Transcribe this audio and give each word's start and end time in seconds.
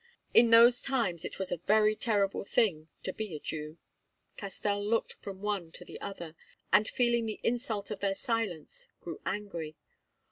In 0.33 0.49
those 0.49 0.81
times 0.81 1.23
it 1.25 1.37
was 1.37 1.51
a 1.51 1.57
very 1.67 1.95
terrible 1.95 2.43
thing 2.43 2.87
to 3.03 3.13
be 3.13 3.35
a 3.35 3.39
Jew. 3.39 3.77
Castell 4.35 4.83
looked 4.83 5.13
from 5.13 5.43
one 5.43 5.71
to 5.73 5.85
the 5.85 6.01
other, 6.01 6.35
and, 6.73 6.87
feeling 6.87 7.27
the 7.27 7.39
insult 7.43 7.91
of 7.91 7.99
their 7.99 8.15
silence, 8.15 8.87
grew 8.99 9.21
angry. 9.27 9.75